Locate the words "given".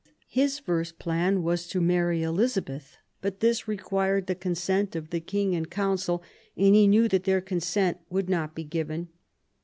8.63-9.09